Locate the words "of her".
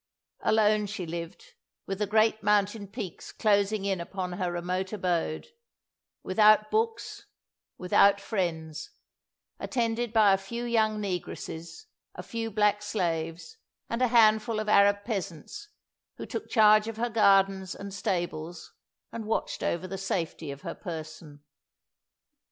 16.87-17.09, 20.49-20.73